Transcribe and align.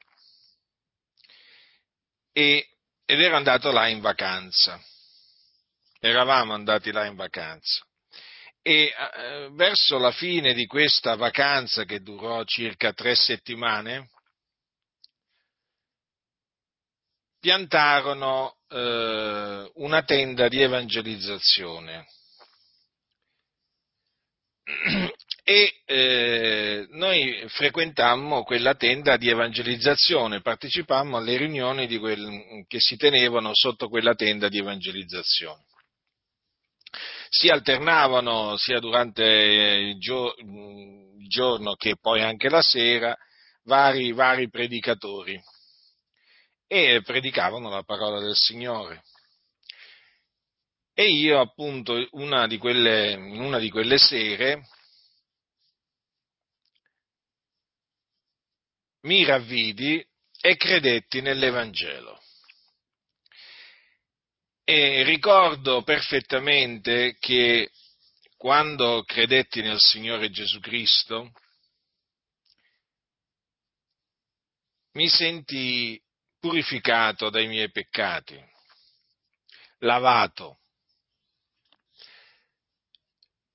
e, 2.32 2.70
ed 3.04 3.20
ero 3.20 3.36
andato 3.36 3.70
là 3.74 3.90
in 3.90 4.00
vacanza. 4.00 4.82
Eravamo 6.00 6.54
andati 6.54 6.94
là 6.94 7.04
in 7.06 7.16
vacanza. 7.16 7.86
E 8.62 8.94
eh, 8.96 9.50
verso 9.52 9.98
la 9.98 10.12
fine 10.12 10.54
di 10.54 10.66
questa 10.68 11.16
vacanza, 11.16 11.84
che 11.84 12.00
durò 12.00 12.46
circa 12.46 12.94
tre 12.94 13.14
settimane, 13.14 14.10
piantarono 17.44 18.56
eh, 18.70 19.70
una 19.74 20.04
tenda 20.04 20.48
di 20.48 20.62
evangelizzazione 20.62 22.08
e 25.44 25.74
eh, 25.84 26.88
noi 26.92 27.44
frequentammo 27.50 28.44
quella 28.44 28.76
tenda 28.76 29.18
di 29.18 29.28
evangelizzazione, 29.28 30.40
partecipammo 30.40 31.18
alle 31.18 31.36
riunioni 31.36 31.86
quel, 31.98 32.64
che 32.66 32.80
si 32.80 32.96
tenevano 32.96 33.50
sotto 33.52 33.90
quella 33.90 34.16
tenda 34.16 34.48
di 34.48 34.60
evangelizzazione. 34.60 35.66
Si 37.28 37.50
alternavano 37.50 38.56
sia 38.56 38.80
durante 38.80 39.22
il, 39.22 40.00
gio- 40.00 40.34
il 40.38 41.28
giorno 41.28 41.74
che 41.74 41.98
poi 42.00 42.22
anche 42.22 42.48
la 42.48 42.62
sera 42.62 43.14
vari, 43.66 44.14
vari 44.14 44.50
predicatori 44.50 45.38
e 46.74 47.04
predicavano 47.04 47.70
la 47.70 47.84
parola 47.84 48.20
del 48.20 48.36
Signore. 48.36 49.04
E 50.96 51.08
io 51.08 51.40
appunto 51.40 52.08
una 52.14 52.48
di 52.48 52.58
quelle, 52.58 53.14
una 53.14 53.60
di 53.60 53.70
quelle 53.70 54.00
sere 54.00 54.68
mi 59.02 59.24
ravvidi 59.24 60.04
e 60.42 60.56
credetti 60.56 61.22
nell'Evangelo. 61.22 62.20
E 64.64 65.04
ricordo 65.04 65.84
perfettamente 65.84 67.18
che 67.20 67.70
quando 68.36 69.04
credetti 69.04 69.62
nel 69.62 69.80
Signore 69.80 70.32
Gesù 70.32 70.60
Cristo, 70.60 71.32
mi 74.94 75.08
senti 75.08 76.03
purificato 76.44 77.30
dai 77.30 77.48
miei 77.48 77.72
peccati, 77.72 78.38
lavato. 79.78 80.60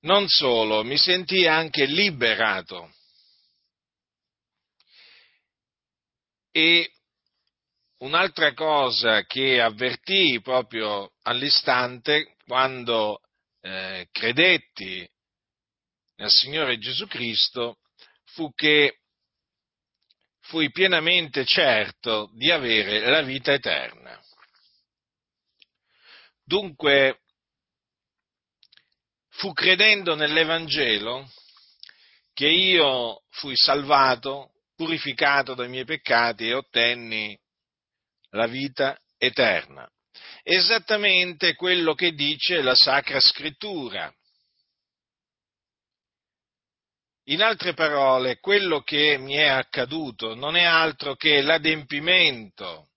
Non 0.01 0.27
solo, 0.27 0.83
mi 0.83 0.97
sentii 0.97 1.45
anche 1.45 1.85
liberato. 1.85 2.91
E 6.51 6.91
un'altra 7.97 8.55
cosa 8.55 9.23
che 9.25 9.61
avvertii 9.61 10.41
proprio 10.41 11.11
all'istante, 11.21 12.37
quando 12.47 13.21
eh, 13.61 14.07
credetti 14.11 15.07
nel 16.15 16.31
Signore 16.31 16.79
Gesù 16.79 17.05
Cristo, 17.05 17.77
fu 18.23 18.51
che 18.55 19.01
fui 20.49 20.71
pienamente 20.71 21.45
certo 21.45 22.31
di 22.33 22.49
avere 22.49 23.07
la 23.07 23.21
vita 23.21 23.53
eterna. 23.53 24.19
Dunque, 26.43 27.19
fu 29.29 29.53
credendo 29.53 30.15
nell'Evangelo 30.15 31.31
che 32.33 32.47
io 32.47 33.21
fui 33.29 33.55
salvato, 33.55 34.53
purificato 34.75 35.53
dai 35.53 35.69
miei 35.69 35.85
peccati 35.85 36.47
e 36.47 36.55
ottenni 36.55 37.39
la 38.31 38.47
vita 38.47 38.99
eterna. 39.19 39.87
Esattamente 40.41 41.53
quello 41.53 41.93
che 41.93 42.13
dice 42.13 42.63
la 42.63 42.73
Sacra 42.73 43.19
Scrittura. 43.19 44.11
In 47.29 47.43
altre 47.43 47.75
parole, 47.75 48.39
quello 48.39 48.81
che 48.81 49.19
mi 49.19 49.35
è 49.35 49.45
accaduto 49.45 50.33
non 50.33 50.55
è 50.55 50.63
altro 50.63 51.15
che 51.15 51.41
l'adempimento 51.41 52.89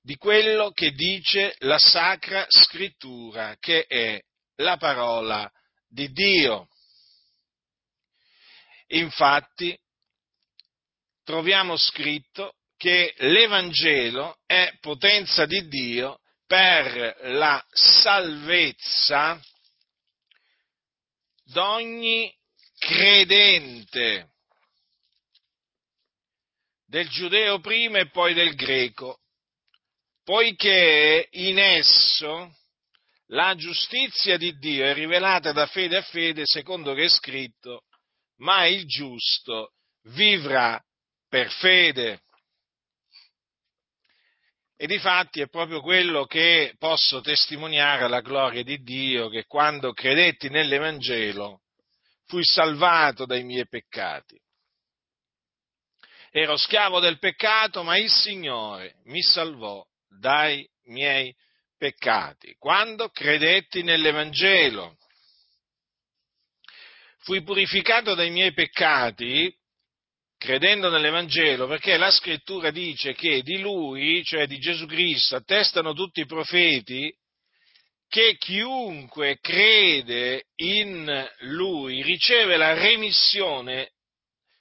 di 0.00 0.14
quello 0.14 0.70
che 0.70 0.92
dice 0.92 1.56
la 1.58 1.78
Sacra 1.78 2.46
Scrittura, 2.48 3.56
che 3.58 3.86
è 3.86 4.22
la 4.58 4.76
parola 4.76 5.50
di 5.88 6.12
Dio. 6.12 6.68
Infatti, 8.88 9.76
troviamo 11.24 11.76
scritto 11.76 12.54
che 12.76 13.12
l'Evangelo 13.16 14.38
è 14.46 14.76
potenza 14.78 15.46
di 15.46 15.66
Dio 15.66 16.20
per 16.46 17.16
la 17.22 17.64
salvezza 17.72 19.40
d'ogni 21.46 22.32
credente, 22.84 24.32
del 26.86 27.08
giudeo 27.08 27.58
prima 27.60 27.98
e 27.98 28.10
poi 28.10 28.34
del 28.34 28.54
greco, 28.54 29.20
poiché 30.22 31.28
in 31.32 31.58
esso 31.58 32.54
la 33.28 33.54
giustizia 33.54 34.36
di 34.36 34.58
Dio 34.58 34.84
è 34.84 34.92
rivelata 34.92 35.52
da 35.52 35.66
fede 35.66 35.96
a 35.96 36.02
fede, 36.02 36.42
secondo 36.44 36.92
che 36.92 37.04
è 37.04 37.08
scritto, 37.08 37.84
ma 38.40 38.66
il 38.66 38.86
giusto 38.86 39.72
vivrà 40.08 40.78
per 41.26 41.50
fede. 41.52 42.20
E 44.76 44.86
difatti 44.86 45.40
è 45.40 45.48
proprio 45.48 45.80
quello 45.80 46.26
che 46.26 46.74
posso 46.78 47.22
testimoniare 47.22 48.04
alla 48.04 48.20
gloria 48.20 48.62
di 48.62 48.82
Dio, 48.82 49.30
che 49.30 49.46
quando 49.46 49.94
credetti 49.94 50.50
nell'Evangelo 50.50 51.62
fui 52.26 52.44
salvato 52.44 53.26
dai 53.26 53.44
miei 53.44 53.66
peccati. 53.68 54.40
Ero 56.30 56.56
schiavo 56.56 56.98
del 57.00 57.18
peccato, 57.18 57.82
ma 57.82 57.96
il 57.96 58.10
Signore 58.10 58.96
mi 59.04 59.22
salvò 59.22 59.86
dai 60.08 60.68
miei 60.86 61.34
peccati. 61.76 62.56
Quando 62.58 63.08
credetti 63.10 63.82
nell'Evangelo, 63.82 64.96
fui 67.18 67.42
purificato 67.42 68.14
dai 68.14 68.30
miei 68.30 68.52
peccati 68.52 69.54
credendo 70.36 70.90
nell'Evangelo, 70.90 71.66
perché 71.66 71.96
la 71.96 72.10
scrittura 72.10 72.70
dice 72.70 73.14
che 73.14 73.42
di 73.42 73.60
lui, 73.60 74.22
cioè 74.24 74.46
di 74.46 74.58
Gesù 74.58 74.84
Cristo, 74.86 75.36
attestano 75.36 75.94
tutti 75.94 76.20
i 76.20 76.26
profeti 76.26 77.10
che 78.14 78.36
chiunque 78.36 79.40
crede 79.40 80.44
in 80.58 81.32
lui 81.40 82.00
riceve 82.04 82.56
la 82.56 82.72
remissione 82.72 83.90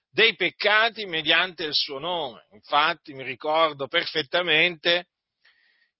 dei 0.10 0.36
peccati 0.36 1.06
mediante 1.06 1.64
il 1.64 1.76
suo 1.76 2.00
nome. 2.00 2.48
Infatti 2.54 3.14
mi 3.14 3.22
ricordo 3.22 3.88
perfettamente 3.88 5.10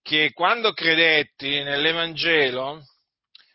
che 0.02 0.32
quando 0.34 0.74
credetti 0.74 1.62
nell'Evangelo 1.62 2.82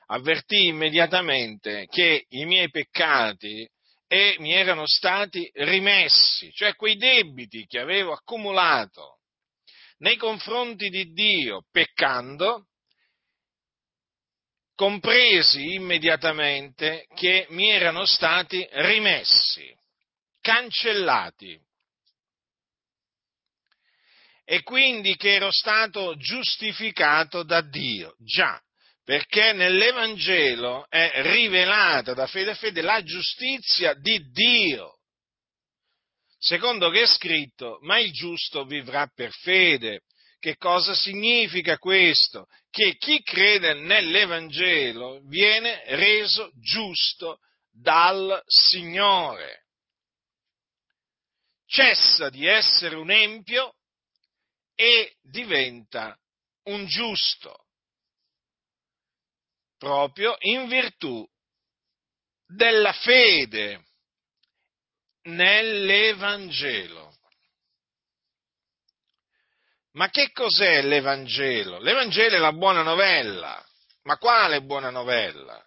avvertì 0.07 0.67
immediatamente 0.69 1.89
che 1.91 2.25
i 2.29 2.45
miei 2.45 2.71
peccati 2.71 3.69
e 4.07 4.37
mi 4.39 4.53
erano 4.53 4.87
stati 4.87 5.51
rimessi, 5.55 6.53
cioè 6.53 6.77
quei 6.77 6.95
debiti 6.95 7.67
che 7.67 7.81
avevo 7.81 8.13
accumulato 8.13 9.19
nei 9.97 10.17
confronti 10.17 10.89
di 10.89 11.11
Dio 11.13 11.65
peccando, 11.73 12.68
compresi 14.79 15.75
immediatamente 15.75 17.09
che 17.17 17.49
mi 17.51 17.69
erano 17.69 18.07
stati 18.07 18.65
rimessi, 18.71 19.75
cancellati. 20.41 21.61
e 24.51 24.63
quindi 24.63 25.15
che 25.17 25.35
ero 25.35 25.51
stato 25.51 26.17
giustificato 26.17 27.43
da 27.43 27.61
Dio. 27.61 28.15
Già, 28.19 28.59
perché 29.05 29.53
nell'Evangelo 29.53 30.87
è 30.89 31.21
rivelata 31.21 32.15
da 32.15 32.27
fede 32.27 32.53
a 32.53 32.55
fede 32.55 32.81
la 32.81 33.03
giustizia 33.03 33.93
di 33.93 34.19
Dio. 34.31 35.01
Secondo 36.39 36.89
che 36.89 37.03
è 37.03 37.07
scritto, 37.07 37.79
ma 37.83 37.99
il 37.99 38.11
giusto 38.11 38.65
vivrà 38.65 39.07
per 39.15 39.33
fede. 39.33 40.01
Che 40.39 40.57
cosa 40.57 40.95
significa 40.95 41.79
questo? 41.79 42.47
Che 42.71 42.97
chi 42.97 43.23
crede 43.23 43.75
nell'Evangelo 43.75 45.21
viene 45.25 45.83
reso 45.97 46.53
giusto 46.61 47.41
dal 47.71 48.43
Signore. 48.47 49.65
Cessa 51.67 52.31
di 52.31 52.47
essere 52.47 52.97
un 52.97 53.11
empio 53.11 53.75
e 54.75 55.17
diventa 55.23 56.17
un 56.65 56.87
giusto, 56.87 57.67
proprio 59.77 60.37
in 60.41 60.69
virtù 60.69 61.29
della 62.47 62.93
fede 62.93 63.85
nell'Evangelo. 65.23 67.08
Ma 69.99 70.11
che 70.11 70.31
cos'è 70.31 70.81
l'Evangelo? 70.83 71.81
L'Evangelo 71.81 72.37
è 72.37 72.39
la 72.39 72.53
buona 72.53 72.83
novella. 72.83 73.61
Ma 74.05 74.17
quale 74.17 74.63
buona 74.63 74.91
novella? 74.91 75.61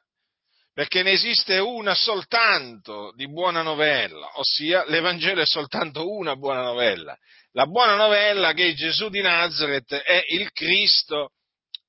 Perché 0.74 1.04
ne 1.04 1.12
esiste 1.12 1.58
una 1.58 1.94
soltanto 1.94 3.12
di 3.14 3.30
buona 3.30 3.62
novella, 3.62 4.32
ossia 4.36 4.86
l'Evangelo 4.88 5.42
è 5.42 5.46
soltanto 5.46 6.10
una 6.10 6.38
buona 6.38 6.62
novella. 6.62 7.16
La 7.52 7.66
buona 7.66 7.96
novella 7.96 8.54
che 8.54 8.74
Gesù 8.74 9.10
di 9.10 9.20
Nazareth 9.20 9.94
è 9.96 10.24
il 10.30 10.50
Cristo 10.54 11.32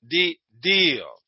di 0.01 0.37
Dio. 0.49 1.23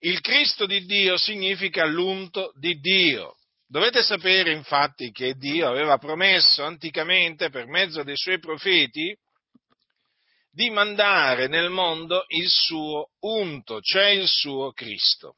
Il 0.00 0.20
Cristo 0.20 0.66
di 0.66 0.84
Dio 0.86 1.16
significa 1.16 1.84
l'unto 1.84 2.50
di 2.58 2.80
Dio. 2.80 3.36
Dovete 3.64 4.02
sapere 4.02 4.50
infatti 4.50 5.12
che 5.12 5.34
Dio 5.34 5.68
aveva 5.68 5.98
promesso 5.98 6.64
anticamente 6.64 7.48
per 7.48 7.66
mezzo 7.66 8.02
dei 8.02 8.16
suoi 8.16 8.40
profeti 8.40 9.16
di 10.56 10.70
mandare 10.70 11.48
nel 11.48 11.68
mondo 11.68 12.24
il 12.28 12.48
suo 12.48 13.10
unto, 13.20 13.82
cioè 13.82 14.06
il 14.06 14.26
suo 14.26 14.72
Cristo. 14.72 15.36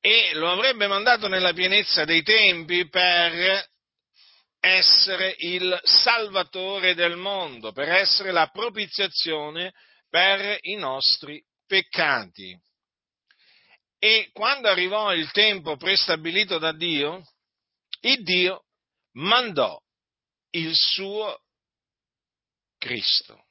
E 0.00 0.32
lo 0.34 0.50
avrebbe 0.50 0.88
mandato 0.88 1.28
nella 1.28 1.52
pienezza 1.52 2.04
dei 2.04 2.24
tempi 2.24 2.88
per 2.88 3.68
essere 4.58 5.36
il 5.38 5.78
salvatore 5.84 6.96
del 6.96 7.14
mondo, 7.14 7.70
per 7.70 7.88
essere 7.88 8.32
la 8.32 8.48
propiziazione 8.48 9.72
per 10.10 10.58
i 10.62 10.74
nostri 10.74 11.40
peccati. 11.68 12.60
E 14.00 14.30
quando 14.32 14.66
arrivò 14.66 15.14
il 15.14 15.30
tempo 15.30 15.76
prestabilito 15.76 16.58
da 16.58 16.72
Dio, 16.72 17.22
il 18.00 18.24
Dio 18.24 18.64
mandò 19.12 19.80
il 20.50 20.74
suo 20.74 21.42
Cristo, 22.78 23.46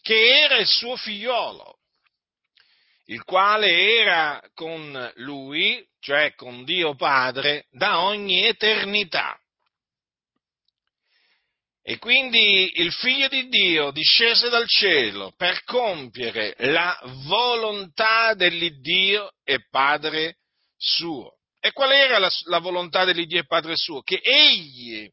che 0.00 0.40
era 0.40 0.56
il 0.56 0.66
suo 0.66 0.96
figliolo, 0.96 1.78
il 3.06 3.22
quale 3.22 3.98
era 4.00 4.42
con 4.54 5.12
lui, 5.16 5.86
cioè 6.00 6.34
con 6.34 6.64
Dio 6.64 6.94
Padre, 6.96 7.66
da 7.70 8.00
ogni 8.00 8.44
eternità. 8.44 9.38
E 11.82 11.98
quindi 11.98 12.80
il 12.80 12.92
figlio 12.92 13.28
di 13.28 13.48
Dio 13.48 13.92
discese 13.92 14.48
dal 14.48 14.66
cielo 14.66 15.32
per 15.36 15.62
compiere 15.62 16.56
la 16.58 16.98
volontà 17.26 18.34
dell'Iddio 18.34 19.34
e 19.44 19.68
Padre 19.70 20.38
suo. 20.76 21.36
E 21.60 21.70
qual 21.70 21.92
era 21.92 22.18
la, 22.18 22.30
la 22.46 22.58
volontà 22.58 23.04
dell'Iddio 23.04 23.38
e 23.38 23.46
Padre 23.46 23.76
suo? 23.76 24.02
Che 24.02 24.20
egli 24.20 25.08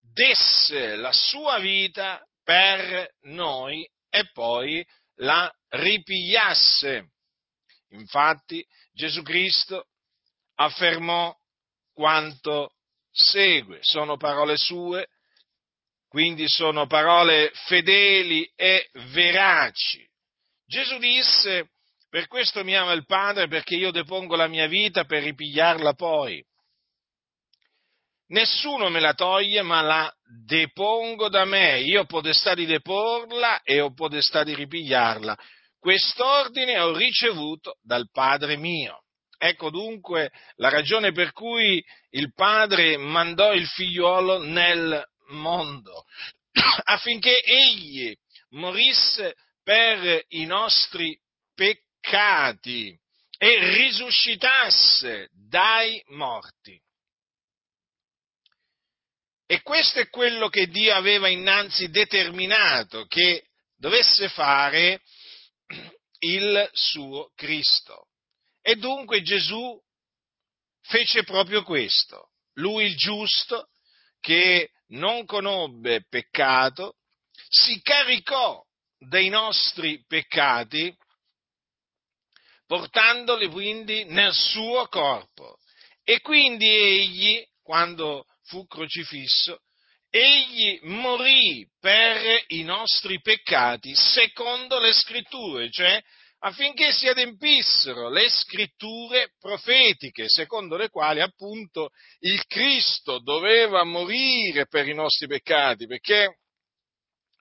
desse 0.00 0.94
la 0.94 1.12
sua 1.12 1.58
vita 1.58 2.24
per 2.52 3.08
noi 3.22 3.88
e 4.10 4.28
poi 4.34 4.86
la 5.20 5.50
ripigliasse. 5.70 7.12
Infatti 7.92 8.62
Gesù 8.92 9.22
Cristo 9.22 9.86
affermò 10.56 11.34
quanto 11.94 12.74
segue, 13.10 13.78
sono 13.80 14.18
parole 14.18 14.58
sue, 14.58 15.08
quindi 16.08 16.46
sono 16.46 16.86
parole 16.86 17.50
fedeli 17.54 18.44
e 18.54 18.90
veraci. 19.12 20.06
Gesù 20.66 20.98
disse, 20.98 21.70
per 22.10 22.26
questo 22.26 22.62
mi 22.64 22.76
ama 22.76 22.92
il 22.92 23.06
Padre, 23.06 23.48
perché 23.48 23.76
io 23.76 23.90
depongo 23.90 24.36
la 24.36 24.46
mia 24.46 24.66
vita 24.66 25.04
per 25.06 25.22
ripigliarla 25.22 25.94
poi. 25.94 26.44
Nessuno 28.32 28.88
me 28.88 28.98
la 28.98 29.12
toglie, 29.12 29.60
ma 29.60 29.82
la 29.82 30.12
depongo 30.46 31.28
da 31.28 31.44
me. 31.44 31.80
Io 31.80 32.00
ho 32.00 32.06
potestà 32.06 32.54
di 32.54 32.64
deporla 32.64 33.60
e 33.60 33.80
ho 33.80 33.92
potestà 33.92 34.42
di 34.42 34.54
ripigliarla. 34.54 35.36
Quest'ordine 35.78 36.78
ho 36.80 36.96
ricevuto 36.96 37.76
dal 37.82 38.08
Padre 38.10 38.56
mio. 38.56 39.02
Ecco 39.36 39.68
dunque 39.68 40.30
la 40.56 40.70
ragione 40.70 41.12
per 41.12 41.32
cui 41.32 41.84
il 42.10 42.32
Padre 42.32 42.96
mandò 42.96 43.52
il 43.52 43.66
figliuolo 43.66 44.38
nel 44.38 45.04
mondo, 45.30 46.04
affinché 46.84 47.42
egli 47.42 48.14
morisse 48.50 49.34
per 49.62 50.24
i 50.28 50.46
nostri 50.46 51.18
peccati 51.54 52.98
e 53.36 53.74
risuscitasse 53.74 55.28
dai 55.32 56.02
morti. 56.06 56.81
E 59.52 59.60
questo 59.60 60.00
è 60.00 60.08
quello 60.08 60.48
che 60.48 60.68
Dio 60.68 60.94
aveva 60.94 61.28
innanzi 61.28 61.90
determinato 61.90 63.04
che 63.04 63.48
dovesse 63.76 64.30
fare 64.30 65.02
il 66.20 66.70
suo 66.72 67.30
Cristo. 67.34 68.06
E 68.62 68.76
dunque 68.76 69.20
Gesù 69.20 69.78
fece 70.80 71.24
proprio 71.24 71.64
questo. 71.64 72.30
Lui 72.54 72.86
il 72.86 72.96
giusto 72.96 73.68
che 74.20 74.70
non 74.92 75.26
conobbe 75.26 76.06
peccato, 76.08 76.94
si 77.50 77.82
caricò 77.82 78.58
dei 78.96 79.28
nostri 79.28 80.02
peccati, 80.06 80.96
portandoli 82.66 83.48
quindi 83.48 84.04
nel 84.04 84.32
suo 84.32 84.88
corpo. 84.88 85.58
E 86.04 86.22
quindi 86.22 86.66
egli, 86.66 87.46
quando 87.62 88.24
fu 88.44 88.66
crocifisso, 88.66 89.60
egli 90.10 90.78
morì 90.82 91.66
per 91.80 92.44
i 92.48 92.62
nostri 92.62 93.20
peccati 93.20 93.94
secondo 93.94 94.78
le 94.78 94.92
scritture, 94.92 95.70
cioè 95.70 96.02
affinché 96.44 96.92
si 96.92 97.06
adempissero 97.06 98.08
le 98.10 98.28
scritture 98.28 99.32
profetiche, 99.38 100.28
secondo 100.28 100.76
le 100.76 100.88
quali 100.88 101.20
appunto 101.20 101.90
il 102.20 102.44
Cristo 102.46 103.20
doveva 103.20 103.84
morire 103.84 104.66
per 104.66 104.88
i 104.88 104.94
nostri 104.94 105.28
peccati, 105.28 105.86
perché, 105.86 106.38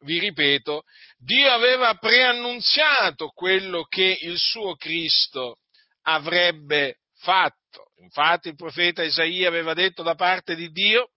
vi 0.01 0.19
ripeto, 0.19 0.83
Dio 1.17 1.51
aveva 1.51 1.95
preannunziato 1.95 3.29
quello 3.29 3.83
che 3.83 4.17
il 4.21 4.37
suo 4.37 4.75
Cristo 4.75 5.57
avrebbe 6.03 6.99
fatto. 7.17 7.60
Infatti 8.01 8.49
il 8.49 8.55
profeta 8.55 9.03
Isaia 9.03 9.47
aveva 9.47 9.73
detto 9.73 10.03
da 10.03 10.15
parte 10.15 10.55
di 10.55 10.69
Dio, 10.71 11.11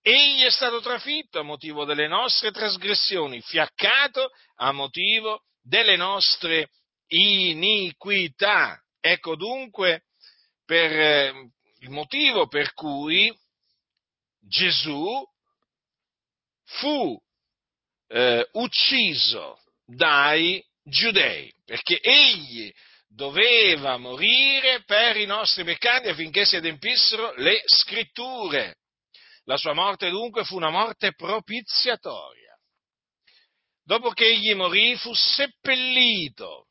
Egli 0.00 0.44
è 0.44 0.50
stato 0.50 0.80
trafitto 0.80 1.38
a 1.38 1.42
motivo 1.42 1.84
delle 1.84 2.06
nostre 2.06 2.50
trasgressioni, 2.50 3.40
fiaccato 3.42 4.30
a 4.56 4.72
motivo 4.72 5.42
delle 5.60 5.96
nostre 5.96 6.70
iniquità. 7.08 8.80
Ecco 9.00 9.36
dunque 9.36 10.04
per, 10.64 10.92
eh, 10.92 11.50
il 11.80 11.90
motivo 11.90 12.46
per 12.48 12.72
cui 12.74 13.34
Gesù 14.40 15.22
fu 16.64 17.20
eh, 18.08 18.48
ucciso 18.52 19.58
dai 19.84 20.64
giudei, 20.82 21.52
perché 21.64 21.98
egli 22.00 22.72
doveva 23.08 23.96
morire 23.96 24.82
per 24.84 25.16
i 25.16 25.26
nostri 25.26 25.64
peccati 25.64 26.08
affinché 26.08 26.44
si 26.44 26.56
adempissero 26.56 27.32
le 27.36 27.62
scritture. 27.66 28.76
La 29.44 29.56
sua 29.56 29.72
morte 29.72 30.10
dunque 30.10 30.44
fu 30.44 30.56
una 30.56 30.70
morte 30.70 31.14
propiziatoria. 31.14 32.54
Dopo 33.82 34.10
che 34.10 34.26
egli 34.26 34.54
morì 34.54 34.96
fu 34.96 35.12
seppellito 35.14 36.68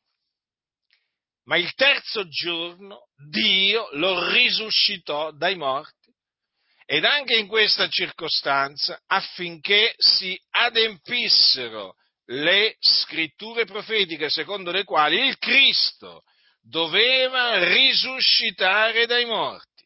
ma 1.48 1.58
il 1.58 1.74
terzo 1.74 2.28
giorno 2.28 3.08
Dio 3.16 3.88
lo 3.94 4.30
risuscitò 4.30 5.32
dai 5.32 5.56
morti 5.56 6.14
ed 6.86 7.04
anche 7.04 7.36
in 7.36 7.48
questa 7.48 7.88
circostanza 7.90 9.02
affinché 9.08 9.94
si 9.98 10.40
adempissero 10.52 11.96
le 12.30 12.76
scritture 12.80 13.66
profetiche 13.66 14.30
secondo 14.30 14.72
le 14.72 14.84
quali 14.84 15.28
il 15.28 15.38
Cristo 15.38 16.24
doveva 16.62 17.64
risuscitare 17.64 19.06
dai 19.06 19.26
morti. 19.26 19.84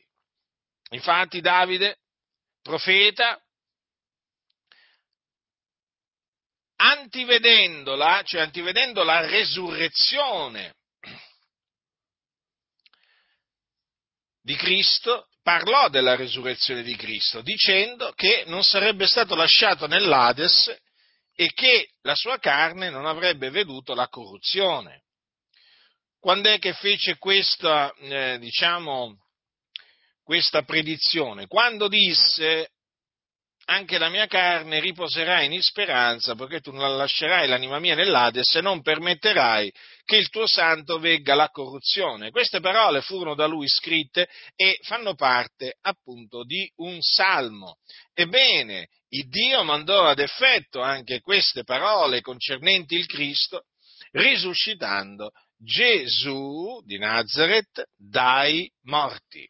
Infatti 0.91 1.39
Davide, 1.39 2.00
profeta, 2.62 3.39
antivedendola, 6.77 8.24
cioè 8.24 8.41
antivedendo 8.41 9.03
la 9.03 9.25
resurrezione 9.25 10.75
di 14.41 14.55
Cristo, 14.55 15.27
parlò 15.43 15.89
della 15.89 16.15
resurrezione 16.15 16.81
di 16.81 16.95
Cristo, 16.95 17.41
dicendo 17.41 18.12
che 18.13 18.43
non 18.48 18.63
sarebbe 18.63 19.05
stato 19.05 19.36
lasciato 19.36 19.86
nell'Ades 19.86 20.75
e 21.41 21.53
che 21.53 21.89
la 22.03 22.13
sua 22.13 22.38
carne 22.38 22.91
non 22.91 23.07
avrebbe 23.07 23.50
veduto 23.50 23.95
la 23.95 24.07
corruzione. 24.10 25.05
Quando 26.19 26.50
è 26.50 26.60
che 26.60 26.74
fece 26.74 27.17
questa, 27.17 27.91
eh, 27.93 28.38
diciamo, 28.38 29.17
questa 30.21 30.62
predizione? 30.62 31.48
Quando 31.48 31.88
disse 31.88 32.69
anche 33.65 33.98
la 33.98 34.10
mia 34.10 34.27
carne 34.27 34.79
riposerà 34.79 35.41
in 35.41 35.60
speranza, 35.63 36.36
perché 36.36 36.60
tu 36.60 36.71
non 36.71 36.95
lascerai 36.95 37.48
l'anima 37.48 37.79
mia 37.79 37.95
nell'Ades 37.95 38.53
e 38.53 38.62
non 38.62 38.83
permetterai 38.83 39.74
che 40.05 40.17
il 40.17 40.29
tuo 40.29 40.45
santo 40.45 41.00
vegga 41.00 41.33
la 41.33 41.50
corruzione. 41.50 42.29
Queste 42.29 42.60
parole 42.60 43.01
furono 43.01 43.33
da 43.33 43.48
lui 43.48 43.67
scritte 43.67 44.29
e 44.55 44.77
fanno 44.83 45.15
parte 45.15 45.77
appunto 45.81 46.43
di 46.43 46.71
un 46.77 47.01
salmo. 47.01 47.77
Ebbene, 48.13 48.89
il 49.13 49.27
Dio 49.27 49.63
mandò 49.63 50.08
ad 50.08 50.20
effetto 50.20 50.82
anche 50.82 51.20
queste 51.20 51.63
parole 51.63 52.22
concernenti 52.22 52.96
il 52.96 53.08
Cristo, 53.08 53.65
risuscitando 54.12 55.32
Gesù 55.58 56.82
di 56.86 56.98
Nazareth 56.98 57.84
dai 57.96 58.72
morti. 58.84 59.46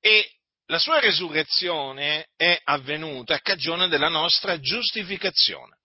E 0.00 0.30
la 0.66 0.78
sua 0.78 1.00
resurrezione 1.00 2.28
è 2.36 2.58
avvenuta 2.64 3.34
a 3.34 3.40
cagione 3.40 3.88
della 3.88 4.08
nostra 4.08 4.58
giustificazione. 4.60 5.78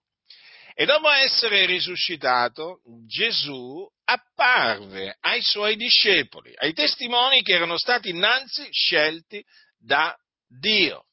E 0.74 0.84
dopo 0.84 1.08
essere 1.10 1.66
risuscitato, 1.66 2.82
Gesù 3.06 3.84
apparve 4.04 5.16
ai 5.20 5.42
suoi 5.42 5.74
discepoli, 5.74 6.52
ai 6.54 6.72
testimoni 6.72 7.42
che 7.42 7.54
erano 7.54 7.78
stati 7.78 8.10
innanzi 8.10 8.68
scelti 8.70 9.42
da 9.78 10.14
Dio. 10.46 11.06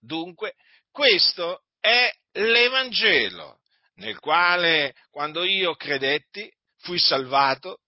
Dunque, 0.00 0.54
questo 0.90 1.62
è 1.80 2.10
l'Evangelo, 2.32 3.58
nel 3.96 4.18
quale, 4.18 4.94
quando 5.10 5.44
io 5.44 5.74
credetti, 5.74 6.50
fui 6.78 6.98
salvato 6.98 7.80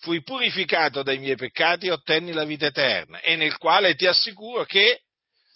fui 0.00 0.22
purificato 0.22 1.02
dai 1.02 1.18
miei 1.18 1.36
peccati 1.36 1.86
e 1.86 1.92
ottenni 1.92 2.32
la 2.32 2.44
vita 2.44 2.66
eterna, 2.66 3.20
e 3.20 3.36
nel 3.36 3.56
quale 3.58 3.94
ti 3.94 4.06
assicuro 4.06 4.64
che 4.64 5.02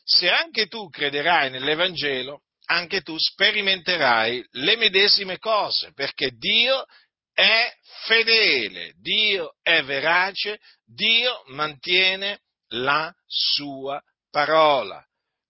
se 0.04 0.30
anche 0.30 0.66
tu 0.66 0.88
crederai 0.88 1.50
nell'Evangelo, 1.50 2.42
anche 2.66 3.00
tu 3.00 3.16
sperimenterai 3.18 4.46
le 4.52 4.76
medesime 4.76 5.38
cose, 5.38 5.92
perché 5.94 6.30
Dio 6.30 6.84
è 7.32 7.72
fedele, 8.06 8.92
Dio 9.00 9.54
è 9.62 9.82
verace, 9.82 10.60
Dio 10.84 11.42
mantiene 11.46 12.40
la 12.68 13.12
sua 13.26 14.00
parola. 14.30 15.02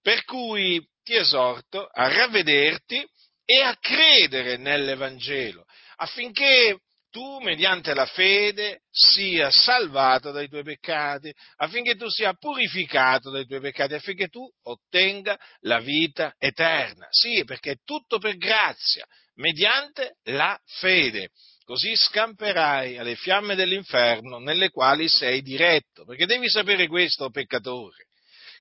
Per 0.02 0.24
cui 0.24 0.80
ti 1.04 1.14
esorto 1.14 1.86
a 1.86 2.08
ravvederti 2.08 3.06
e 3.44 3.60
a 3.60 3.76
credere 3.78 4.56
nell'Evangelo, 4.56 5.64
affinché 5.96 6.78
tu 7.14 7.38
mediante 7.38 7.94
la 7.94 8.06
fede 8.06 8.80
sia 8.90 9.48
salvato 9.48 10.32
dai 10.32 10.48
tuoi 10.48 10.64
peccati, 10.64 11.32
affinché 11.58 11.94
tu 11.94 12.08
sia 12.08 12.32
purificato 12.32 13.30
dai 13.30 13.46
tuoi 13.46 13.60
peccati, 13.60 13.94
affinché 13.94 14.26
tu 14.26 14.44
ottenga 14.64 15.38
la 15.60 15.78
vita 15.78 16.34
eterna. 16.38 17.06
Sì, 17.10 17.44
perché 17.44 17.72
è 17.72 17.76
tutto 17.84 18.18
per 18.18 18.36
grazia, 18.36 19.06
mediante 19.34 20.16
la 20.24 20.58
fede. 20.64 21.28
Così 21.64 21.94
scamperai 21.94 22.98
alle 22.98 23.14
fiamme 23.14 23.54
dell'inferno 23.54 24.38
nelle 24.38 24.70
quali 24.70 25.08
sei 25.08 25.40
diretto. 25.40 26.04
Perché 26.04 26.26
devi 26.26 26.48
sapere 26.48 26.88
questo, 26.88 27.30
peccatore, 27.30 28.06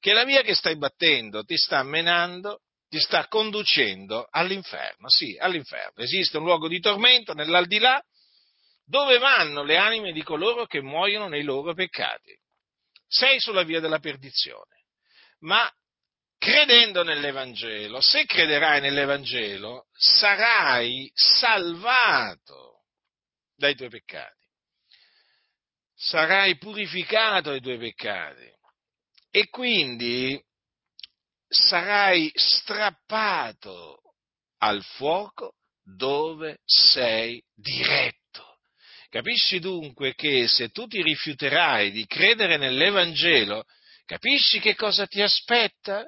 che 0.03 0.11
la 0.11 0.25
via 0.25 0.41
che 0.41 0.53
stai 0.53 0.75
battendo 0.75 1.45
ti 1.45 1.55
sta 1.55 1.81
menando 1.81 2.59
ti 2.89 2.99
sta 2.99 3.25
conducendo 3.29 4.27
all'inferno, 4.29 5.07
sì, 5.07 5.37
all'inferno. 5.39 6.03
Esiste 6.03 6.37
un 6.37 6.43
luogo 6.43 6.67
di 6.67 6.81
tormento 6.81 7.33
nell'aldilà 7.33 8.03
dove 8.85 9.17
vanno 9.17 9.63
le 9.63 9.77
anime 9.77 10.11
di 10.11 10.21
coloro 10.21 10.65
che 10.65 10.81
muoiono 10.81 11.29
nei 11.29 11.43
loro 11.43 11.73
peccati. 11.73 12.37
Sei 13.07 13.39
sulla 13.39 13.63
via 13.63 13.79
della 13.79 13.99
perdizione, 13.99 14.83
ma 15.39 15.71
credendo 16.37 17.01
nell'Evangelo, 17.03 18.01
se 18.01 18.25
crederai 18.25 18.81
nell'Evangelo, 18.81 19.85
sarai 19.93 21.09
salvato 21.13 22.87
dai 23.55 23.73
tuoi 23.73 23.89
peccati, 23.89 24.45
sarai 25.95 26.57
purificato 26.57 27.51
dai 27.51 27.61
tuoi 27.61 27.77
peccati 27.77 28.51
e 29.35 29.49
quindi 29.49 30.39
sarai 31.47 32.31
strappato 32.35 33.99
al 34.59 34.83
fuoco 34.83 35.55
dove 35.83 36.59
sei 36.63 37.43
diretto. 37.55 38.59
Capisci 39.09 39.57
dunque 39.57 40.13
che 40.13 40.47
se 40.47 40.69
tu 40.69 40.85
ti 40.85 41.01
rifiuterai 41.01 41.89
di 41.89 42.05
credere 42.05 42.57
nell'Evangelo, 42.57 43.65
capisci 44.05 44.59
che 44.59 44.75
cosa 44.75 45.07
ti 45.07 45.19
aspetta? 45.19 46.05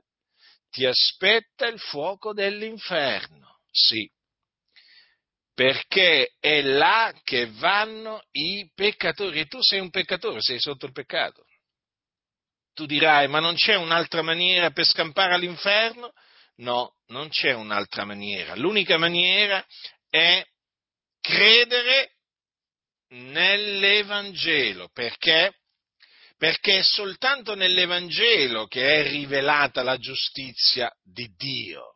Ti 0.69 0.85
aspetta 0.85 1.65
il 1.65 1.79
fuoco 1.79 2.31
dell'inferno, 2.31 3.61
sì, 3.71 4.07
perché 5.51 6.35
è 6.39 6.61
là 6.61 7.11
che 7.23 7.47
vanno 7.53 8.21
i 8.33 8.69
peccatori 8.75 9.39
e 9.39 9.45
tu 9.47 9.61
sei 9.61 9.79
un 9.79 9.89
peccatore, 9.89 10.41
sei 10.41 10.59
sotto 10.59 10.85
il 10.85 10.91
peccato. 10.91 11.44
Tu 12.75 12.85
dirai, 12.85 13.29
ma 13.29 13.39
non 13.39 13.55
c'è 13.55 13.75
un'altra 13.75 14.21
maniera 14.21 14.69
per 14.69 14.85
scampare 14.85 15.33
all'inferno? 15.33 16.11
No, 16.57 16.95
non 17.07 17.29
c'è 17.29 17.53
un'altra 17.53 18.03
maniera. 18.03 18.53
L'unica 18.55 18.97
maniera 18.97 19.65
è 20.09 20.45
credere 21.21 22.15
nell'Evangelo. 23.11 24.89
Perché? 24.91 25.53
Perché 26.37 26.79
è 26.79 26.83
soltanto 26.83 27.55
nell'Evangelo 27.55 28.67
che 28.67 28.99
è 28.99 29.09
rivelata 29.09 29.81
la 29.81 29.97
giustizia 29.97 30.93
di 31.01 31.33
Dio. 31.33 31.95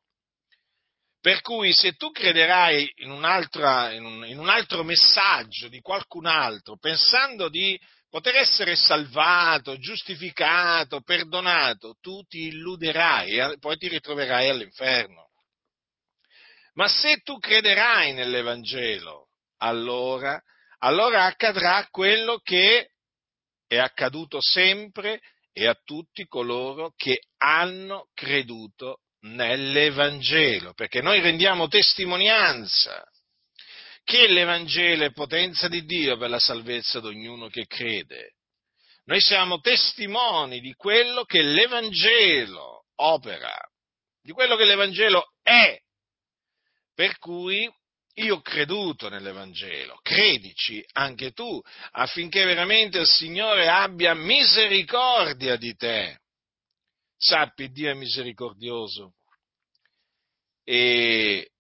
Per 1.19 1.41
cui 1.41 1.74
se 1.74 1.95
tu 1.95 2.12
crederai 2.12 2.89
in, 3.00 3.12
in, 3.12 4.05
un, 4.05 4.25
in 4.25 4.39
un 4.39 4.48
altro 4.48 4.83
messaggio 4.83 5.67
di 5.67 5.81
qualcun 5.81 6.25
altro, 6.25 6.77
pensando 6.77 7.50
di 7.50 7.77
poter 8.09 8.35
essere 8.35 8.75
salvato, 8.75 9.77
giustificato, 9.77 11.01
perdonato, 11.01 11.95
tu 12.01 12.23
ti 12.23 12.47
illuderai 12.47 13.37
e 13.37 13.57
poi 13.59 13.77
ti 13.77 13.87
ritroverai 13.87 14.49
all'inferno. 14.49 15.27
Ma 16.73 16.87
se 16.87 17.17
tu 17.23 17.37
crederai 17.37 18.13
nell'Evangelo, 18.13 19.27
allora 19.57 20.41
allora 20.79 21.25
accadrà 21.25 21.87
quello 21.89 22.39
che 22.39 22.91
è 23.67 23.77
accaduto 23.77 24.39
sempre 24.41 25.19
e 25.51 25.67
a 25.67 25.77
tutti 25.83 26.25
coloro 26.25 26.93
che 26.95 27.23
hanno 27.37 28.07
creduto 28.13 29.01
nell'Evangelo, 29.21 30.73
perché 30.73 31.01
noi 31.01 31.19
rendiamo 31.19 31.67
testimonianza 31.67 33.03
che 34.09 34.25
l'Evangelo 34.25 35.05
è 35.05 35.11
potenza 35.11 35.67
di 35.67 35.85
Dio 35.85 36.17
per 36.17 36.31
la 36.31 36.39
salvezza 36.39 36.99
di 36.99 37.05
ognuno 37.05 37.47
che 37.47 37.67
crede. 37.67 38.37
Noi 39.05 39.21
siamo 39.21 39.59
testimoni 39.59 40.61
di 40.61 40.73
quello 40.73 41.25
che 41.25 41.43
l'Evangelo 41.43 42.85
opera, 42.95 43.55
di 44.19 44.31
quello 44.31 44.55
che 44.55 44.65
l'Evangelo 44.65 45.33
è, 45.43 45.79
per 46.95 47.19
cui 47.19 47.71
io 48.15 48.35
ho 48.37 48.41
creduto 48.41 49.09
nell'Evangelo, 49.09 49.99
credici 50.01 50.83
anche 50.93 51.31
tu, 51.31 51.61
affinché 51.91 52.45
veramente 52.45 52.97
il 52.97 53.07
Signore 53.07 53.67
abbia 53.67 54.15
misericordia 54.15 55.55
di 55.55 55.75
te. 55.75 56.21
Sappi, 57.15 57.69
Dio 57.69 57.91
è 57.91 57.93
misericordioso 57.93 59.13
e, 60.63 61.51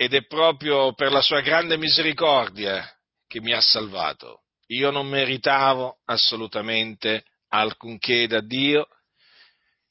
ed 0.00 0.14
è 0.14 0.24
proprio 0.26 0.94
per 0.94 1.10
la 1.10 1.20
sua 1.20 1.40
grande 1.40 1.76
misericordia 1.76 2.88
che 3.26 3.40
mi 3.40 3.52
ha 3.52 3.60
salvato. 3.60 4.42
Io 4.68 4.92
non 4.92 5.08
meritavo 5.08 5.98
assolutamente 6.04 7.24
alcunché 7.48 8.28
da 8.28 8.40
Dio, 8.40 8.86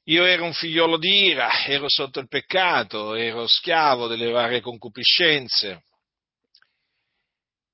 io 0.05 0.23
ero 0.23 0.45
un 0.45 0.53
figliolo 0.53 0.95
d'ira, 0.97 1.65
ero 1.65 1.89
sotto 1.89 2.21
il 2.21 2.29
peccato, 2.29 3.15
ero 3.15 3.47
schiavo 3.47 4.07
delle 4.07 4.31
varie 4.31 4.61
concupiscenze, 4.61 5.83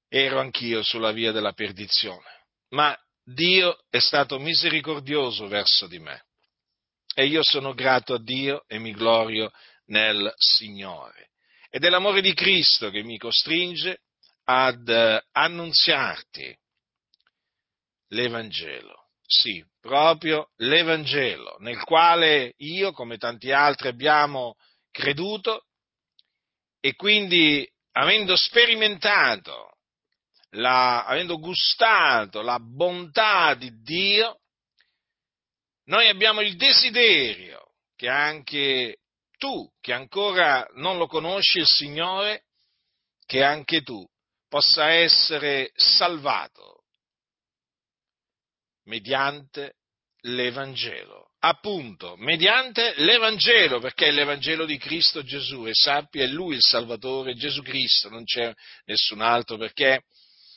ero 0.09 0.39
anch'io 0.39 0.81
sulla 0.81 1.11
via 1.11 1.31
della 1.31 1.53
perdizione. 1.53 2.47
Ma 2.69 2.97
Dio 3.23 3.83
è 3.91 3.99
stato 3.99 4.39
misericordioso 4.39 5.47
verso 5.47 5.85
di 5.85 5.99
me 5.99 6.25
e 7.13 7.27
io 7.27 7.43
sono 7.43 7.75
grato 7.75 8.15
a 8.15 8.19
Dio 8.19 8.63
e 8.65 8.79
mi 8.79 8.91
glorio 8.91 9.51
nel 9.85 10.33
Signore. 10.35 11.32
Ed 11.75 11.83
è 11.83 11.89
l'amore 11.89 12.21
di 12.21 12.35
Cristo 12.35 12.91
che 12.91 13.01
mi 13.01 13.17
costringe 13.17 14.01
ad 14.43 14.87
annunziarti 15.31 16.55
l'Evangelo. 18.09 19.07
Sì, 19.25 19.65
proprio 19.79 20.51
l'Evangelo, 20.57 21.55
nel 21.61 21.83
quale 21.83 22.53
io, 22.57 22.91
come 22.91 23.17
tanti 23.17 23.51
altri, 23.51 23.87
abbiamo 23.87 24.55
creduto 24.91 25.65
e 26.79 26.93
quindi 26.93 27.67
avendo 27.93 28.35
sperimentato, 28.35 29.77
la, 30.51 31.05
avendo 31.05 31.39
gustato 31.39 32.43
la 32.43 32.59
bontà 32.59 33.55
di 33.55 33.81
Dio, 33.81 34.41
noi 35.85 36.07
abbiamo 36.07 36.41
il 36.41 36.55
desiderio 36.55 37.73
che 37.95 38.09
anche 38.09 38.99
tu, 39.43 39.69
che 39.81 39.91
ancora 39.91 40.65
non 40.75 40.97
lo 40.97 41.05
conosci 41.05 41.57
il 41.57 41.67
Signore, 41.67 42.43
che 43.25 43.43
anche 43.43 43.81
tu 43.81 44.01
possa 44.47 44.89
essere 44.89 45.71
salvato 45.75 46.83
mediante 48.85 49.73
l'Evangelo. 50.21 51.31
Appunto, 51.39 52.15
mediante 52.15 52.93
l'Evangelo, 52.99 53.81
perché 53.81 54.05
è 54.05 54.11
l'Evangelo 54.11 54.63
di 54.63 54.77
Cristo 54.77 55.23
Gesù 55.23 55.67
e 55.67 55.73
sappi 55.73 56.21
è 56.21 56.27
Lui 56.27 56.55
il 56.55 56.61
Salvatore, 56.61 57.35
Gesù 57.35 57.61
Cristo, 57.63 58.07
non 58.07 58.23
c'è 58.23 58.49
nessun 58.85 59.19
altro, 59.19 59.57
perché 59.57 60.03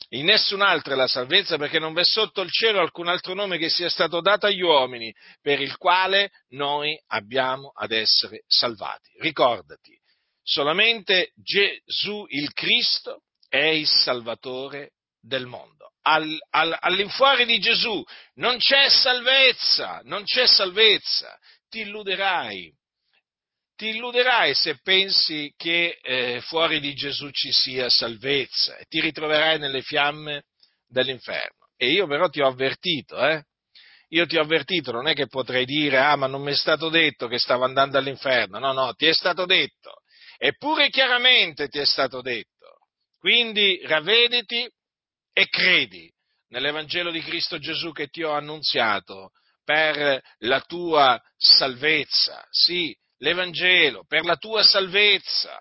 in 0.09 0.25
nessun 0.25 0.61
altro 0.61 0.93
è 0.93 0.95
la 0.95 1.07
salvezza, 1.07 1.57
perché 1.57 1.79
non 1.79 1.93
v'è 1.93 2.03
sotto 2.03 2.41
il 2.41 2.51
cielo 2.51 2.79
alcun 2.79 3.07
altro 3.07 3.33
nome 3.33 3.57
che 3.57 3.69
sia 3.69 3.89
stato 3.89 4.21
dato 4.21 4.45
agli 4.45 4.61
uomini, 4.61 5.13
per 5.41 5.59
il 5.59 5.75
quale 5.77 6.31
noi 6.49 6.97
abbiamo 7.07 7.71
ad 7.75 7.91
essere 7.91 8.43
salvati. 8.47 9.11
Ricordati, 9.19 9.97
solamente 10.41 11.31
Gesù 11.35 12.25
il 12.29 12.53
Cristo 12.53 13.23
è 13.49 13.65
il 13.65 13.87
Salvatore 13.87 14.91
del 15.19 15.45
mondo. 15.45 15.91
Al, 16.03 16.37
al, 16.51 16.77
all'infuori 16.79 17.45
di 17.45 17.59
Gesù 17.59 18.01
non 18.35 18.57
c'è 18.57 18.89
salvezza, 18.89 19.99
non 20.05 20.23
c'è 20.23 20.47
salvezza, 20.47 21.37
ti 21.69 21.81
illuderai. 21.81 22.73
Ti 23.77 23.89
illuderai 23.89 24.55
se 24.55 24.79
pensi 24.81 25.53
che 25.55 25.99
eh, 26.01 26.41
fuori 26.41 26.79
di 26.79 26.95
Gesù 26.95 27.29
ci 27.29 27.51
sia 27.51 27.87
salvezza 27.89 28.75
e 28.75 28.85
ti 28.85 28.99
ritroverai 28.99 29.59
nelle 29.59 29.83
fiamme 29.83 30.45
dell'inferno. 30.87 31.67
E 31.77 31.91
io 31.91 32.07
però 32.07 32.27
ti 32.27 32.41
ho 32.41 32.47
avvertito, 32.47 33.23
eh? 33.23 33.43
Io 34.09 34.25
ti 34.25 34.35
ho 34.35 34.41
avvertito, 34.41 34.91
non 34.91 35.05
è 35.07 35.13
che 35.13 35.27
potrei 35.27 35.63
dire, 35.65 35.99
ah, 35.99 36.15
ma 36.15 36.25
non 36.25 36.41
mi 36.41 36.53
è 36.53 36.55
stato 36.55 36.89
detto 36.89 37.27
che 37.27 37.37
stavo 37.37 37.65
andando 37.65 37.99
all'inferno. 37.99 38.57
No, 38.57 38.73
no, 38.73 38.93
ti 38.93 39.05
è 39.05 39.13
stato 39.13 39.45
detto. 39.45 40.01
Eppure 40.39 40.89
chiaramente 40.89 41.67
ti 41.67 41.77
è 41.77 41.85
stato 41.85 42.21
detto. 42.21 42.79
Quindi 43.19 43.79
ravvediti 43.83 44.67
e 45.33 45.47
credi 45.49 46.11
nell'Evangelo 46.47 47.11
di 47.11 47.21
Cristo 47.21 47.59
Gesù 47.59 47.91
che 47.91 48.07
ti 48.07 48.23
ho 48.23 48.31
annunziato 48.31 49.33
per 49.63 50.19
la 50.39 50.61
tua 50.61 51.21
salvezza. 51.35 52.43
Sì, 52.49 52.91
l'Evangelo 53.17 54.05
per 54.07 54.25
la 54.25 54.35
tua 54.35 54.63
salvezza. 54.63 55.59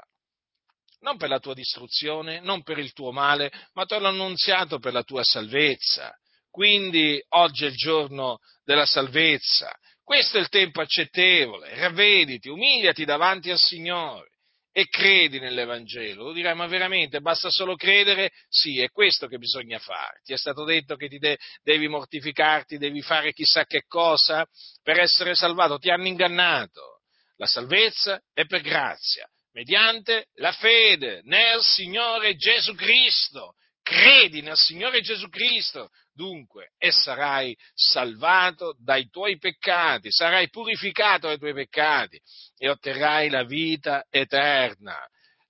Non 1.00 1.16
per 1.18 1.28
la 1.28 1.38
tua 1.38 1.54
distruzione, 1.54 2.40
non 2.40 2.62
per 2.62 2.78
il 2.78 2.92
tuo 2.92 3.12
male, 3.12 3.52
ma 3.74 3.84
te 3.84 3.98
l'ho 3.98 4.08
annunziato 4.08 4.78
per 4.78 4.92
la 4.92 5.02
tua 5.02 5.22
salvezza. 5.22 6.14
Quindi 6.50 7.22
oggi 7.30 7.64
è 7.64 7.68
il 7.68 7.76
giorno 7.76 8.38
della 8.64 8.86
salvezza. 8.86 9.72
Questo 10.02 10.38
è 10.38 10.40
il 10.40 10.48
tempo 10.48 10.80
accettevole. 10.80 11.74
Ravvediti, 11.74 12.48
umiliati 12.48 13.04
davanti 13.04 13.50
al 13.50 13.58
Signore 13.58 14.30
e 14.72 14.88
credi 14.88 15.38
nell'Evangelo. 15.38 16.24
Tu 16.24 16.32
dirai, 16.34 16.54
ma 16.54 16.66
veramente 16.66 17.20
basta 17.20 17.50
solo 17.50 17.76
credere? 17.76 18.30
Sì, 18.48 18.78
è 18.78 18.90
questo 18.90 19.26
che 19.26 19.38
bisogna 19.38 19.78
fare. 19.78 20.20
Ti 20.22 20.34
è 20.34 20.36
stato 20.36 20.64
detto 20.64 20.96
che 20.96 21.08
ti 21.08 21.18
de- 21.18 21.38
devi 21.62 21.88
mortificarti, 21.88 22.76
devi 22.78 23.00
fare 23.00 23.32
chissà 23.32 23.64
che 23.64 23.84
cosa 23.86 24.46
per 24.82 25.00
essere 25.00 25.34
salvato. 25.34 25.78
Ti 25.78 25.90
hanno 25.90 26.06
ingannato. 26.06 26.95
La 27.36 27.46
salvezza 27.46 28.20
è 28.32 28.46
per 28.46 28.62
grazia, 28.62 29.28
mediante 29.52 30.28
la 30.36 30.52
fede 30.52 31.20
nel 31.24 31.62
Signore 31.62 32.36
Gesù 32.36 32.74
Cristo. 32.74 33.54
Credi 33.82 34.42
nel 34.42 34.56
Signore 34.56 35.00
Gesù 35.00 35.28
Cristo, 35.28 35.90
dunque, 36.12 36.72
e 36.76 36.90
sarai 36.90 37.56
salvato 37.72 38.74
dai 38.80 39.08
tuoi 39.10 39.38
peccati, 39.38 40.10
sarai 40.10 40.48
purificato 40.48 41.28
dai 41.28 41.38
tuoi 41.38 41.54
peccati 41.54 42.20
e 42.56 42.68
otterrai 42.68 43.28
la 43.28 43.44
vita 43.44 44.04
eterna. 44.10 44.98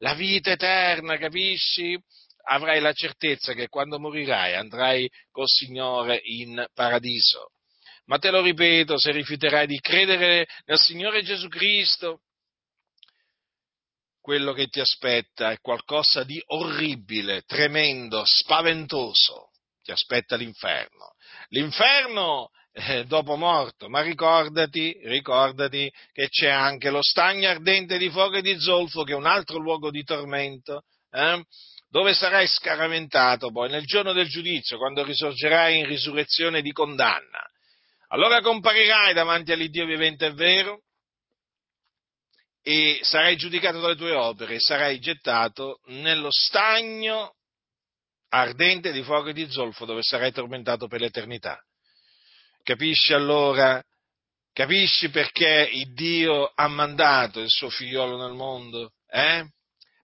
La 0.01 0.13
vita 0.13 0.51
eterna, 0.51 1.17
capisci? 1.17 1.99
Avrai 2.49 2.81
la 2.81 2.93
certezza 2.93 3.55
che 3.55 3.69
quando 3.69 3.99
morirai 3.99 4.55
andrai 4.55 5.11
col 5.31 5.49
Signore 5.49 6.21
in 6.23 6.63
paradiso. 6.75 7.53
Ma 8.07 8.19
te 8.19 8.31
lo 8.31 8.41
ripeto, 8.41 8.99
se 8.99 9.11
rifiuterai 9.11 9.67
di 9.67 9.81
credere 9.81 10.47
nel 10.65 10.79
Signore 10.79 11.23
Gesù 11.23 11.49
Cristo, 11.49 12.21
quello 14.21 14.53
che 14.53 14.67
ti 14.67 14.81
aspetta 14.81 15.53
è 15.53 15.59
qualcosa 15.61 16.25
di 16.25 16.43
orribile, 16.47 17.43
tremendo, 17.43 18.23
spaventoso. 18.25 19.51
Ti 19.83 19.93
aspetta 19.93 20.35
l'inferno. 20.35 21.15
L'inferno 21.51 22.51
eh, 22.73 23.05
dopo 23.05 23.37
morto, 23.37 23.89
ma 23.89 24.03
ricordati, 24.03 24.99
ricordati 25.05 25.91
che 26.13 26.29
c'è 26.29 26.49
anche 26.49 26.91
lo 26.91 27.03
stagno 27.03 27.49
ardente 27.49 27.99
di 27.99 28.11
fuoco 28.11 28.37
e 28.37 28.43
di 28.43 28.59
zolfo, 28.59 29.03
che 29.03 29.13
è 29.13 29.17
un 29.17 29.27
altro 29.27 29.59
luogo 29.59 29.91
di 29.91 30.03
tormento, 30.03 30.83
eh, 31.11 31.45
dove 31.89 32.15
sarai 32.15 32.47
scaraventato 32.47 33.51
poi 33.51 33.71
nel 33.71 33.85
giorno 33.85 34.13
del 34.13 34.29
giudizio, 34.29 34.77
quando 34.77 35.05
risorgerai 35.05 35.79
in 35.79 35.87
risurrezione 35.87 36.63
di 36.63 36.73
condanna. 36.73 37.49
Allora 38.09 38.41
comparirai 38.41 39.13
davanti 39.15 39.53
all'Iddio 39.53 39.87
vivente 39.87 40.27
e 40.27 40.33
vero, 40.33 40.83
e 42.63 42.99
sarai 43.03 43.37
giudicato 43.37 43.79
dalle 43.79 43.95
tue 43.95 44.13
opere 44.13 44.57
e 44.57 44.61
sarai 44.61 44.99
gettato 44.99 45.79
nello 45.85 46.33
stagno 46.33 47.37
ardente 48.31 48.91
di 48.91 49.05
fuoco 49.05 49.29
e 49.29 49.33
di 49.33 49.49
zolfo 49.49 49.85
dove 49.85 50.03
sarai 50.03 50.33
tormentato 50.33 50.89
per 50.89 51.01
l'eternità. 51.01 51.61
Capisci 52.65 53.13
allora? 53.13 53.81
Capisci 54.53 55.11
perché 55.11 55.69
il 55.73 55.93
Dio 55.93 56.51
ha 56.53 56.67
mandato 56.67 57.39
il 57.39 57.51
suo 57.51 57.71
figliolo 57.71 58.17
nel 58.17 58.35
mondo? 58.35 58.95
Eh? 59.07 59.49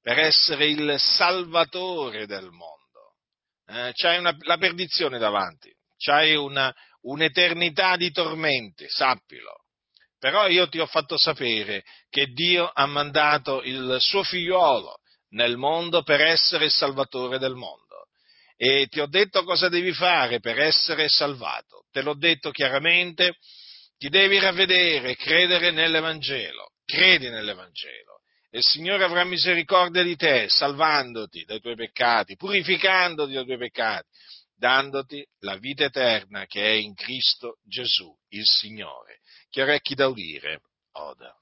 Per 0.01 0.19
essere 0.19 0.67
il 0.67 0.95
salvatore 1.01 2.27
del 2.27 2.51
mondo. 2.51 3.17
Eh? 3.67 3.91
C'hai 3.93 4.19
una, 4.19 4.37
la 4.43 4.59
perdizione 4.59 5.19
davanti, 5.19 5.75
c'hai 5.97 6.37
una, 6.37 6.73
un'eternità 7.03 7.97
di 7.97 8.11
tormenti, 8.11 8.87
sappilo. 8.89 9.61
Però 10.19 10.47
io 10.47 10.69
ti 10.69 10.79
ho 10.79 10.87
fatto 10.87 11.19
sapere 11.19 11.83
che 12.09 12.27
Dio 12.27 12.71
ha 12.73 12.87
mandato 12.87 13.63
il 13.63 13.97
suo 13.99 14.23
figliuolo 14.23 14.99
nel 15.31 15.57
mondo 15.57 16.03
per 16.03 16.21
essere 16.21 16.67
il 16.67 16.71
salvatore 16.71 17.39
del 17.39 17.55
mondo. 17.55 18.07
E 18.57 18.87
ti 18.89 19.01
ho 19.01 19.07
detto 19.07 19.43
cosa 19.43 19.69
devi 19.69 19.93
fare 19.93 20.39
per 20.39 20.61
essere 20.61 21.09
salvato. 21.09 21.87
Te 21.91 22.03
l'ho 22.03 22.15
detto 22.15 22.51
chiaramente, 22.51 23.35
ti 23.99 24.09
devi 24.09 24.39
ravvedere, 24.39 25.17
credere 25.17 25.73
nell'Evangelo. 25.73 26.71
Credi 26.85 27.29
nell'Evangelo. 27.29 28.21
E 28.51 28.59
il 28.59 28.65
Signore 28.65 29.03
avrà 29.03 29.25
misericordia 29.25 30.03
di 30.03 30.15
te, 30.15 30.49
salvandoti 30.49 31.45
dai 31.45 31.59
tuoi 31.59 31.75
peccati, 31.75 32.37
purificandoti 32.37 33.33
dai 33.33 33.45
tuoi 33.45 33.59
peccati, 33.59 34.07
dandoti 34.63 35.27
la 35.41 35.57
vita 35.57 35.83
eterna 35.83 36.47
che 36.47 36.63
è 36.63 36.71
in 36.71 36.95
Cristo 36.95 37.59
Gesù, 37.65 38.17
il 38.29 38.45
Signore. 38.45 39.19
Chi 39.51 39.61
ha 39.61 39.65
orecchi 39.65 39.97
da 39.97 40.07
udire, 40.07 40.61
oda. 40.93 41.37